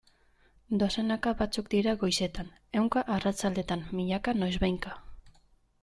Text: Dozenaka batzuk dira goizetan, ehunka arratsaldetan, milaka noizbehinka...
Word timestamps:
Dozenaka 0.83 1.33
batzuk 1.41 1.69
dira 1.75 1.93
goizetan, 2.05 2.51
ehunka 2.79 3.05
arratsaldetan, 3.17 3.85
milaka 4.01 4.39
noizbehinka... 4.43 5.01